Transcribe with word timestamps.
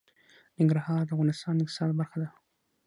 ننګرهار 0.57 1.01
د 1.05 1.09
افغانستان 1.15 1.53
د 1.55 1.59
اقتصاد 1.63 1.89
برخه 1.99 2.17
ده. 2.21 2.29